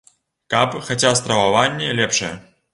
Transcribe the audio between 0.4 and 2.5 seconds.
Каб хаця страваванне лепшае.